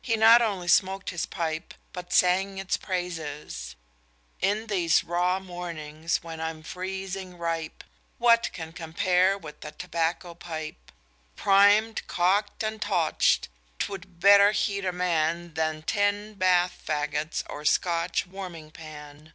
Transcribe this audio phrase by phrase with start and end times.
[0.00, 3.76] He not only smoked his pipe, but sang its praises:
[4.42, 7.84] _In these raw mornings, when I'm freezing ripe,
[8.18, 10.90] What can compare with a tobacco pipe?
[11.36, 13.46] Primed, cocked and toucht,
[13.78, 19.32] 'twould better heat a man Than ten Bath Faggots or Scotch warming pan.